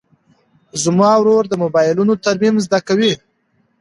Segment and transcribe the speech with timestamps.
[0.83, 3.13] زما ورور د موبایلونو ترمیم زده کوي.